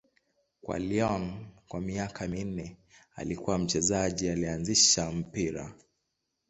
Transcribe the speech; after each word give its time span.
Kwa 0.61 0.79
Lyon 0.79 1.47
kwa 1.67 1.81
miaka 1.81 2.27
minne, 2.27 2.77
alikuwa 3.15 3.57
mchezaji 3.59 4.29
aliyeanzisha 4.29 5.11
mpira. 5.11 5.73